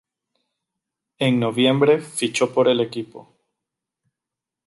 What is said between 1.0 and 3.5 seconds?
En noviembre fichó por el equipo.